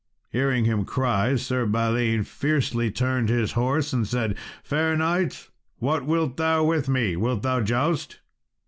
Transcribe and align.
Hearing 0.31 0.65
him 0.65 0.83
cry, 0.83 1.35
Sir 1.35 1.67
Balin 1.67 2.23
fiercely 2.23 2.89
turned 2.89 3.29
his 3.29 3.51
horse, 3.51 3.93
and 3.93 4.07
said, 4.07 4.35
"Fair 4.63 4.97
knight, 4.97 5.51
what 5.77 6.07
wilt 6.07 6.37
thou 6.37 6.63
with 6.63 6.89
me? 6.89 7.15
wilt 7.15 7.43
thou 7.43 7.61
joust?" 7.61 8.17